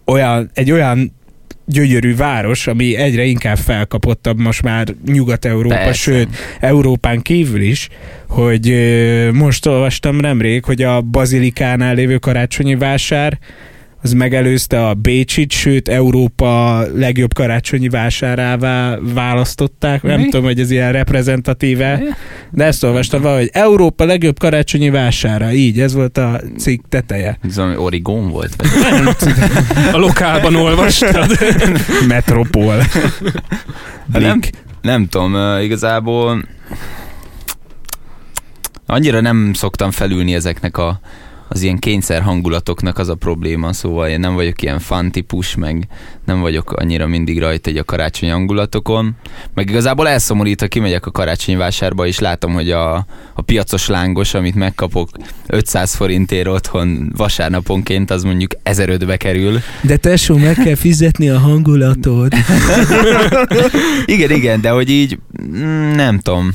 [0.04, 1.16] olyan, egy olyan
[1.68, 5.92] gyönyörű város, ami egyre inkább felkapottabb most már Nyugat-Európa, Persze.
[5.92, 6.28] sőt,
[6.60, 7.88] Európán kívül is,
[8.28, 8.74] hogy
[9.32, 13.38] most olvastam nemrég, hogy a Bazilikánál lévő karácsonyi vásár
[14.02, 20.02] az megelőzte a Bécsit, sőt Európa legjobb karácsonyi vásárává választották.
[20.02, 20.24] Nem Mi?
[20.24, 22.02] tudom, hogy ez ilyen reprezentatíve,
[22.50, 25.52] de ezt olvastam valahogy Európa legjobb karácsonyi vására.
[25.52, 27.38] Így, ez volt a cikk teteje.
[27.42, 28.56] Ez valami origón volt?
[28.56, 29.16] Vagy?
[29.94, 31.38] A lokálban olvastad.
[32.08, 32.82] Metropol.
[34.06, 34.40] Nem,
[34.82, 36.44] nem tudom, igazából
[38.90, 41.00] Annyira nem szoktam felülni ezeknek a,
[41.48, 45.88] az ilyen kényszer hangulatoknak az a probléma, szóval én nem vagyok ilyen fan típus, meg
[46.28, 49.16] nem vagyok annyira mindig rajta egy a karácsonyi hangulatokon.
[49.54, 52.94] Meg igazából elszomorít, ha kimegyek a karácsonyi vásárba, és látom, hogy a,
[53.34, 55.08] a piacos lángos, amit megkapok
[55.46, 59.60] 500 forintért otthon vasárnaponként, az mondjuk 1005-be kerül.
[59.82, 62.34] De tesó, meg kell fizetni a hangulatot.
[64.04, 66.50] Igen, igen, de hogy így mm, nem tudom.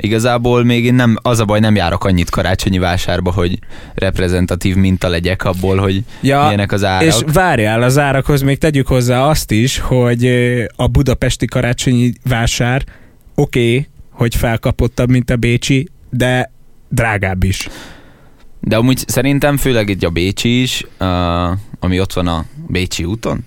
[0.00, 3.58] Igazából még én nem, az a baj, nem járok annyit karácsonyi vásárba, hogy
[3.94, 7.02] reprezentatív minta legyek abból, hogy Ja, milyenek az árak.
[7.06, 10.26] és várjál, az árakhoz még tegyük hozzá azt is, hogy
[10.76, 12.84] a budapesti karácsonyi vásár
[13.34, 16.52] oké, okay, hogy felkapottabb, mint a bécsi, de
[16.88, 17.68] drágább is.
[18.60, 21.08] De amúgy szerintem főleg itt a Bécsi is, uh,
[21.80, 23.44] ami ott van a Bécsi úton.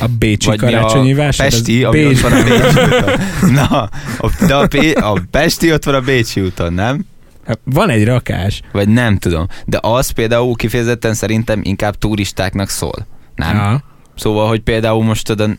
[0.00, 1.48] A bécsi Vagy karácsonyi a vásár.
[1.48, 3.20] Pesti, ami Bécs- ott van a Bécsi úton.
[3.52, 3.82] Na,
[4.18, 7.06] a, de a, Pé, a Pesti ott van a Bécsi úton, nem?
[7.46, 8.60] Hát Van egy rakás.
[8.72, 9.46] Vagy nem tudom.
[9.64, 13.06] De az például kifejezetten szerintem inkább turistáknak szól.
[13.34, 13.56] Nem?
[13.56, 13.82] Ja.
[14.18, 15.50] Szóval, hogy például most tudod,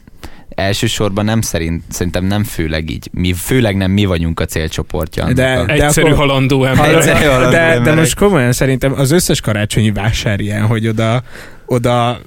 [0.49, 3.09] elsősorban nem szerint, szerintem nem főleg így.
[3.11, 5.33] Mi, főleg nem mi vagyunk a célcsoportja.
[5.33, 6.95] De- a- de Egyszerű akkor- halandó ember.
[6.95, 11.23] Egyszerű halandó de, de most komolyan szerintem az összes karácsonyi vásár ilyen, hogy oda,
[11.65, 12.19] oda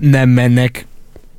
[0.00, 0.86] nem mennek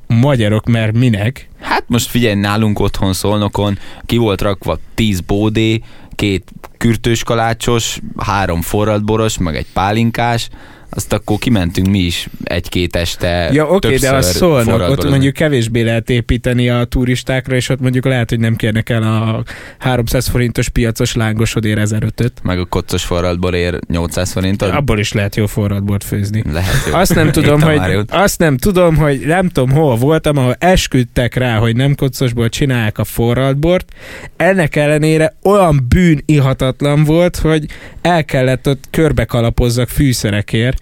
[0.06, 1.48] magyarok, mert minek?
[1.60, 5.80] Hát most figyelj, nálunk otthon szolnokon ki volt rakva 10 bódé,
[6.14, 10.48] két kürtős kalácsos, három forradboros, meg egy pálinkás,
[10.94, 15.34] azt akkor kimentünk mi is egy-két este Ja, oké, okay, de azt szólnak, ott mondjuk
[15.34, 19.42] kevésbé lehet építeni a turistákra, és ott mondjuk lehet, hogy nem kérnek el a
[19.78, 22.32] 300 forintos piacos lángosodért 1005-öt.
[22.42, 24.70] Meg a koccos forradborért 800 forintot.
[24.70, 26.42] Abból is lehet jó forradbort főzni.
[26.52, 26.94] Lehet jó.
[26.94, 31.58] Azt nem tudom, hogy, azt nem tudom, hogy nem tudom, hol voltam, ahol esküdtek rá,
[31.58, 33.92] hogy nem koccosból csinálják a forradbort.
[34.36, 37.66] Ennek ellenére olyan bűn ihatatlan volt, hogy
[38.00, 40.81] el kellett ott körbe kalapozzak fűszerekért.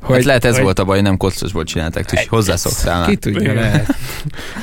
[0.00, 3.40] Hogy, hát lehet ez hogy volt a baj, nem koccosból csinálták, úgyhogy hozzászoktál Ki tudja,
[3.40, 3.54] Igen.
[3.54, 3.94] lehet.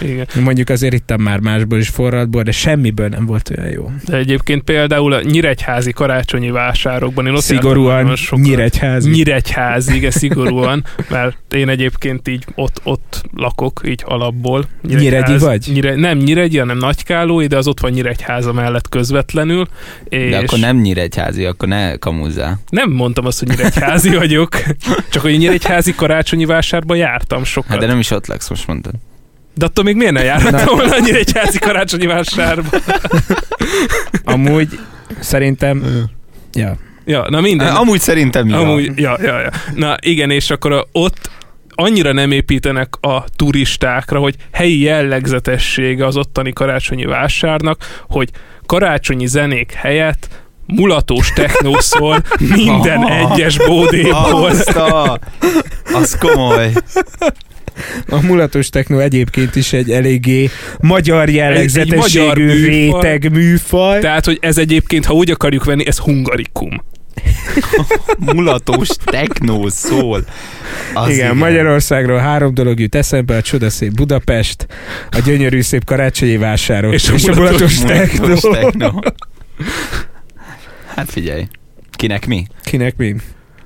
[0.02, 0.26] Igen.
[0.44, 3.92] Mondjuk azért ittam már másból is forradból, de semmiből nem volt olyan jó.
[4.06, 8.46] De egyébként például a nyíregyházi karácsonyi vásárokban én ott Szigorúan sokat.
[8.46, 9.10] nyíregyházi.
[9.10, 14.66] Nyíregyházi, igen, szigorúan, mert én egyébként így ott, ott lakok, így alapból.
[14.88, 15.70] Nyíregyi vagy?
[15.74, 19.68] Nyire, nem Nyíregyi, hanem Nagykálói, de az ott van Nyíregyháza mellett közvetlenül.
[20.10, 22.60] És De akkor nem nyíregyházi, akkor ne kamuzzál.
[22.70, 24.58] nem mondtam azt, hogy Nyíregyházi vagyok,
[25.12, 27.72] csak hogy Nyíregyházi karácsonyi vásárban jártam sokat.
[27.72, 28.94] Hát de nem is ott laksz, most mondtad.
[29.54, 32.70] De attól még miért ne járhattam volna annyira egy házi karácsonyi vásárba?
[34.24, 34.80] Amúgy
[35.20, 36.06] szerintem...
[36.54, 36.78] Ja.
[37.06, 37.76] Ja, na minden.
[37.76, 38.56] Amúgy szerintem jó.
[38.58, 39.50] Amúgy, ja, ja, ja.
[39.76, 41.30] Na igen, és akkor a, ott
[41.70, 48.30] annyira nem építenek a turistákra, hogy helyi jellegzetessége az ottani karácsonyi vásárnak, hogy
[48.66, 52.24] karácsonyi zenék helyett mulatós technó szól
[52.56, 53.32] minden Ah.
[53.32, 54.46] egyes bódéból.
[54.46, 55.20] Azt a...
[55.94, 56.72] Az komoly.
[58.10, 60.50] A mulatos techno egyébként is egy eléggé
[60.80, 62.70] magyar jellegzetességű magyar műfaj.
[62.70, 64.00] réteg műfaj.
[64.00, 66.84] Tehát, hogy ez egyébként, ha úgy akarjuk venni, ez hungarikum.
[68.20, 70.24] Mulatós technó szól.
[70.94, 74.68] Az igen, Magyarországról három dolog jut eszembe, a csodaszép Budapest,
[75.12, 79.00] a gyönyörű szép karácsonyi vásárok És és, a mulatos Mulatos techno.
[80.96, 81.48] Hát figyelj.
[81.92, 82.48] Kinek mi?
[82.64, 83.16] Kinek mi?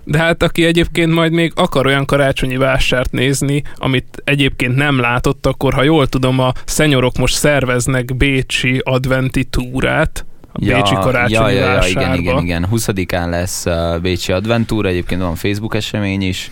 [0.03, 5.45] De hát aki egyébként majd még akar olyan karácsonyi vásárt nézni, amit egyébként nem látott,
[5.45, 11.63] akkor ha jól tudom, a szenyorok most szerveznek Bécsi adventi túrát, a Bécsi karácsonyi ja,
[11.63, 12.67] ja, ja, igen, igen, igen.
[12.71, 16.51] 20-án lesz uh, Bécsi Adventúra, egyébként van Facebook esemény is,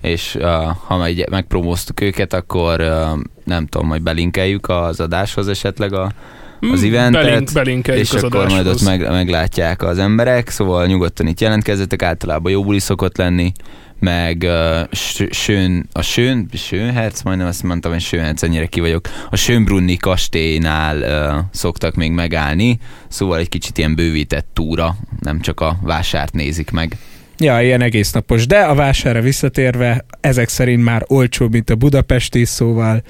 [0.00, 0.44] és uh,
[0.86, 6.12] ha meg, megpromóztuk őket, akkor uh, nem tudom, majd belinkeljük az adáshoz esetleg a,
[6.60, 8.54] az Hmm, eventet, belink, belinkeljük és az akkor adáshoz.
[8.54, 13.52] majd ott meg, meglátják az emberek, szóval nyugodtan itt jelentkezzetek, általában jó buli szokott lenni,
[13.98, 14.96] meg uh,
[15.30, 20.98] Sön, a Sön, Sönherc, majdnem azt mondtam, hogy Sönherc, ennyire ki vagyok, a Sönbrunni kastélynál
[20.98, 26.70] uh, szoktak még megállni, szóval egy kicsit ilyen bővített túra, nem csak a vásárt nézik
[26.70, 26.96] meg.
[27.38, 28.46] Ja, ilyen egész napos.
[28.46, 33.02] De a vásárra visszatérve, ezek szerint már olcsóbb, mint a budapesti, szóval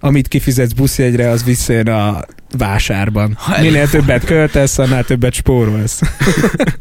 [0.00, 2.20] amit kifizetsz buszjegyre, az visszajön a
[2.58, 3.34] vásárban.
[3.38, 6.00] Ha- Minél többet költesz, annál többet spórolsz.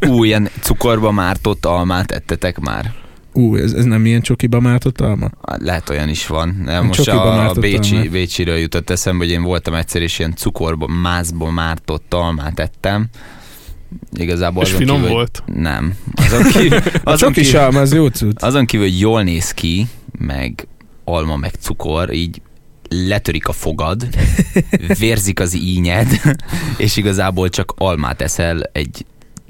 [0.07, 2.91] Ú, ilyen cukorba mártott almát ettetek már?
[3.33, 5.29] Ú, ez, ez nem ilyen csokiba mártott alma?
[5.47, 6.49] Hát Lehet olyan is van.
[6.67, 8.11] A most a, a Bécsi, almát.
[8.11, 13.07] Bécsiről jutott eszembe, hogy én voltam egyszer, és ilyen cukorba, mászba mártott almát ettem.
[14.13, 15.43] Igazából És azon finom kívül, volt.
[15.45, 15.93] Nem.
[16.15, 18.43] Azon kívül, A azon csokis kívül, alma az jó cucc.
[18.43, 20.67] azon kívül, hogy jól néz ki, meg
[21.03, 22.41] alma, meg cukor, így
[22.89, 24.07] letörik a fogad,
[24.99, 26.21] vérzik az ínyed,
[26.77, 29.05] és igazából csak almát eszel egy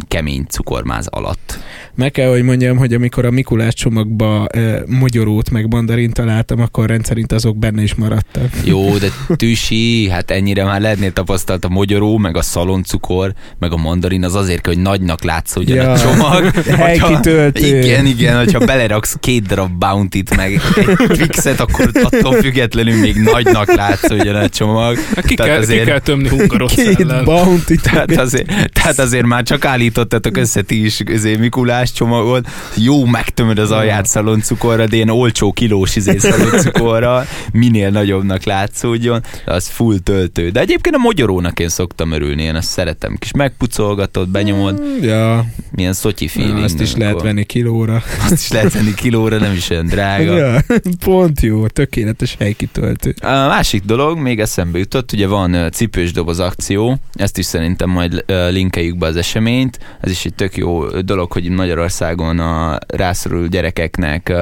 [0.08, 1.60] kemény cukormáz alatt.
[1.96, 6.88] Meg kell, hogy mondjam, hogy amikor a Mikulás csomagba e, mogyorót meg mandarin találtam, akkor
[6.88, 8.50] rendszerint azok benne is maradtak.
[8.64, 13.78] Jó, de tüsi, hát ennyire már lehetnél tapasztalt a mogyoró, meg a szaloncukor, meg a
[13.78, 16.52] mandarin, az azért kell, hogy nagynak látszódjon ja, a csomag.
[16.86, 17.78] Helykitöltő.
[17.78, 20.62] Igen, igen, hogyha beleraksz két darab bounty meg
[21.10, 24.98] egy fixet, akkor attól függetlenül még nagynak látszódjon a csomag.
[25.16, 26.30] Hát ki, kell, azért, ki kell tömni
[26.66, 32.48] Két bounty tehát azért, tehát azért már csak állítottatok össze ti is azért Mikulás csomagot,
[32.76, 39.68] jó megtömöd az alját szaloncukorra, de ilyen olcsó kilós izé szaloncukorra, minél nagyobbnak látszódjon, az
[39.68, 40.50] full töltő.
[40.50, 43.16] De egyébként a mogyorónak én szoktam örülni, én ezt szeretem.
[43.20, 46.58] Kis megpucolgatod, benyomod, Mm, Ja, milyen szotyi feeling.
[46.58, 48.04] Na, azt is lehet venni kilóra.
[48.24, 50.38] Azt is lehet venni kilóra, nem is olyan drága.
[50.38, 50.62] Ja,
[51.00, 53.16] pont jó, tökéletes helykitöltő.
[53.22, 58.24] A másik dolog, még eszembe jutott, ugye van cipős doboz akció, ezt is szerintem majd
[58.50, 59.79] linkeljük be az eseményt.
[60.00, 64.34] Ez is egy tök jó dolog, hogy Magyarországon a rászoruló gyerekeknek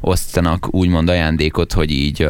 [0.00, 2.28] osztanak úgymond ajándékot, hogy így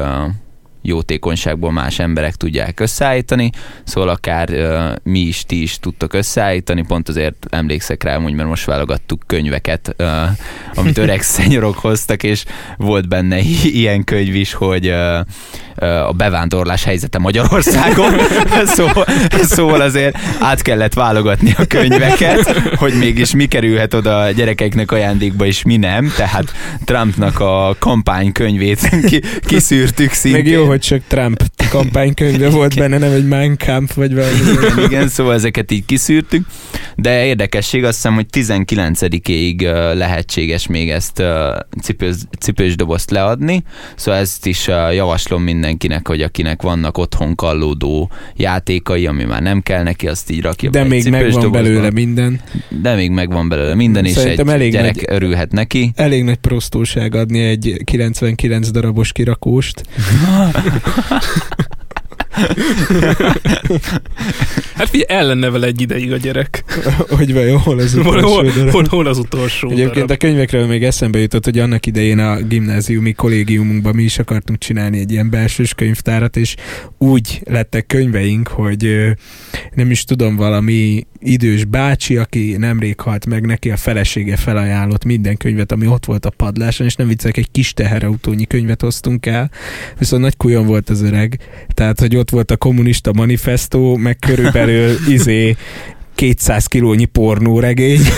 [0.88, 3.50] jótékonyságból más emberek tudják összeállítani,
[3.84, 8.48] szóval akár ö, mi is, ti is tudtok összeállítani, pont azért emlékszek rá, hogy mert
[8.48, 10.22] most válogattuk könyveket, ö,
[10.74, 12.44] amit öreg szenyorok hoztak, és
[12.76, 15.20] volt benne ilyen könyv is, hogy ö,
[15.80, 18.12] a bevándorlás helyzete Magyarországon,
[18.76, 19.06] szóval,
[19.42, 25.46] szóval azért át kellett válogatni a könyveket, hogy mégis mi kerülhet oda a gyerekeknek ajándékba,
[25.46, 26.52] és mi nem, tehát
[26.84, 30.42] Trumpnak a kampánykönyvét ki, kiszűrtük szintén.
[30.42, 34.36] Meg jó, hogy csak Trump kampánykönyve volt benne, nem egy Mein Kampf vagy valami.
[34.86, 36.46] igen, szóval ezeket így kiszűrtük,
[36.96, 41.22] de érdekesség azt hiszem, hogy 19-ig ö, lehetséges még ezt
[41.82, 43.62] cipős, cipős dobozt leadni,
[43.96, 49.82] szóval ezt is javaslom mindenkinek, hogy akinek vannak otthon kallódó játékai, ami már nem kell
[49.82, 51.62] neki, azt így rakja De be még cipős megvan dobozba.
[51.62, 52.40] belőle minden.
[52.82, 55.92] De még megvan belőle minden, és Szerintem egy elég gyerek nagy- örülhet neki.
[55.94, 59.82] Elég nagy prostóság adni egy 99 darabos kirakóst.
[60.60, 61.87] ハハハハ!
[64.74, 66.64] Hát figyelj, el lenne vele egy ideig a gyerek.
[67.16, 68.70] hogy vajon hol az Hol, utolsó hol, darab.
[68.70, 70.10] hol, hol az utolsó Egyébként darab?
[70.10, 74.98] a könyvekről még eszembe jutott, hogy annak idején a gimnáziumi kollégiumunkban mi is akartunk csinálni
[74.98, 76.54] egy ilyen belsős könyvtárat, és
[76.98, 78.96] úgy lettek könyveink, hogy
[79.74, 85.36] nem is tudom, valami idős bácsi, aki nemrég halt meg, neki a felesége felajánlott minden
[85.36, 89.50] könyvet, ami ott volt a padláson, és nem viccek, egy kis teherautónyi könyvet hoztunk el,
[89.98, 91.38] viszont nagy kujon volt az öreg,
[91.74, 95.56] tehát, hogy ott volt a kommunista manifestó, meg körülbelül izé
[96.18, 98.00] 200 kilónyi pornóregény.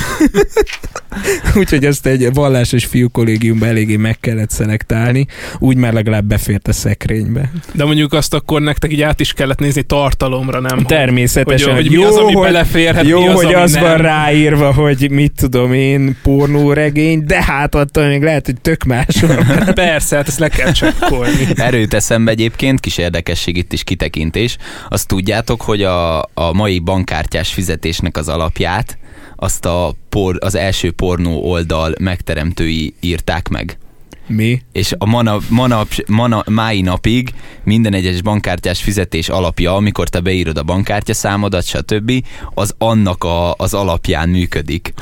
[1.55, 5.27] Úgyhogy ezt egy vallásos fiú kollégiumban eléggé meg kellett szelektálni,
[5.59, 7.51] úgy már legalább befért a szekrénybe.
[7.73, 10.79] De mondjuk azt akkor nektek így át is kellett nézni tartalomra, nem?
[10.79, 11.75] Természetesen.
[11.75, 13.83] Hogy, hogy mi az, ami hogy, beleférhet, jó, mi az, hogy ami az nem.
[13.83, 19.21] van ráírva, hogy mit tudom én, pornóregény, de hát attól még lehet, hogy tök más
[19.21, 19.43] van.
[19.43, 21.47] Hát persze, hát ezt le kell csekkolni.
[21.57, 24.57] Erőt eszembe egyébként, kis érdekesség itt is kitekintés.
[24.89, 27.53] Azt tudjátok, hogy a, a mai bankkártyás
[27.91, 28.99] fizetésnek az alapját
[29.37, 33.79] azt a por, az első pornó oldal megteremtői írták meg.
[34.33, 34.63] Mi?
[34.73, 37.31] És a manap, manap, mana, mái napig
[37.65, 42.13] minden egyes bankkártyás fizetés alapja, amikor te beírod a bankkártya számodat, stb.,
[42.55, 44.93] az annak a, az alapján működik.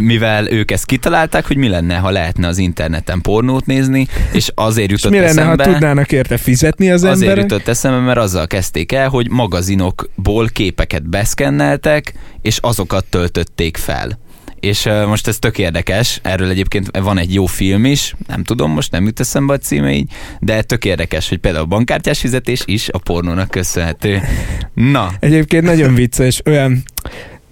[0.00, 4.90] Mivel ők ezt kitalálták, hogy mi lenne, ha lehetne az interneten pornót nézni, és azért
[4.90, 5.64] És jutott mi lenne, eszembe...
[5.64, 7.50] ha tudnának érte fizetni az Azért emberek?
[7.50, 12.12] jutott eszembe, mert azzal kezdték el, hogy magazinokból képeket beszkenneltek,
[12.42, 14.18] és azokat töltötték fel.
[14.62, 18.70] És uh, most ez tök érdekes, erről egyébként van egy jó film is, nem tudom,
[18.70, 22.62] most nem jut eszembe a címe így, de tök érdekes, hogy például a bankkártyás fizetés
[22.64, 24.20] is a pornónak köszönhető.
[24.74, 26.82] Na, Egyébként nagyon vicces, olyan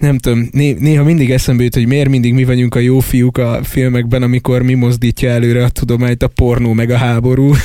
[0.01, 3.39] nem tudom, né- néha mindig eszembe jut, hogy miért mindig mi vagyunk a jó fiúk
[3.39, 7.53] a filmekben, amikor mi mozdítja előre a tudományt, a pornó meg a háború.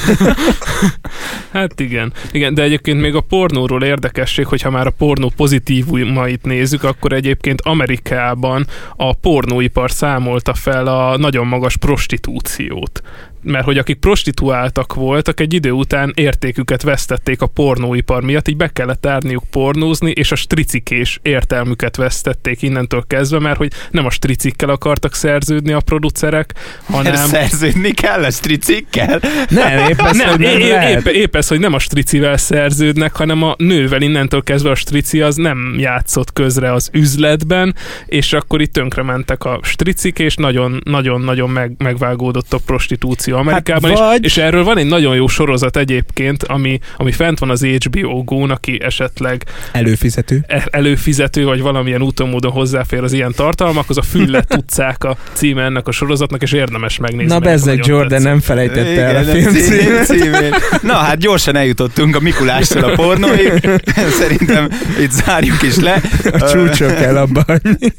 [1.52, 2.14] Hát igen.
[2.32, 7.62] igen, de egyébként még a pornóról érdekesség, hogyha már a pornó pozitívumait nézzük, akkor egyébként
[7.62, 13.02] Amerikában a pornóipar számolta fel a nagyon magas prostitúciót.
[13.46, 18.68] Mert hogy akik prostituáltak voltak, egy idő után értéküket vesztették a pornóipar miatt, így be
[18.68, 24.70] kellett árniuk pornózni, és a stricikés értelmüket vesztették innentől kezdve, mert hogy nem a stricikkel
[24.70, 26.54] akartak szerződni a producerek,
[26.86, 27.14] hanem...
[27.14, 27.28] hanem...
[27.36, 29.20] szerződni kell a stricikkel?
[29.50, 31.06] Nem, épp ez, Nem, hogy nem é- lehet.
[31.06, 35.22] épp, épp ez, hogy nem a stricivel szerződnek, hanem a nővel innentől kezdve a strici
[35.22, 37.76] az nem játszott közre az üzletben,
[38.06, 44.00] és akkor itt tönkre mentek a stricik, és nagyon-nagyon-nagyon meg, megvágódott a prostitúció Amerikában Hát
[44.00, 47.64] is, vagy- és erről van egy nagyon jó sorozat egyébként, ami, ami fent van az
[47.66, 50.44] HBO Go-n, aki esetleg Előfizető.
[50.48, 55.64] e- előfizető, vagy valamilyen úton módon hozzáfér az ilyen tartalmakhoz, a Fülle Tutcák a címe
[55.64, 57.34] ennek a sorozatnak, és érdemes megnézni.
[57.34, 58.26] Na bezzeg Jordan tetszik.
[58.28, 60.06] nem felejtette el a film cím- címét.
[60.06, 60.80] címét.
[60.82, 63.70] Na hát gyorsan eljutottunk a Mikulástól a pornóig.
[64.20, 64.70] Szerintem
[65.02, 66.02] itt zárjuk is le.
[66.32, 67.94] A csúcsok kell abba hagyni.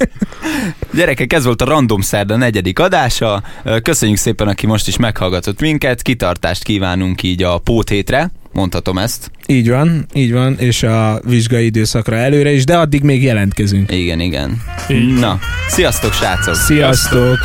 [0.94, 3.42] Gyerekek, ez volt a Random Szerda negyedik adása.
[3.82, 5.25] Köszönjük szépen, aki most is meghallgatott
[5.60, 6.02] minket.
[6.02, 8.30] Kitartást kívánunk így a póthétre.
[8.52, 9.30] Mondhatom ezt.
[9.46, 13.92] Így van, így van, és a vizsgai időszakra előre is, de addig még jelentkezünk.
[13.92, 14.62] Igen, igen.
[14.90, 15.18] Így.
[15.18, 16.54] Na, sziasztok, srácok!
[16.54, 17.38] Sziasztok!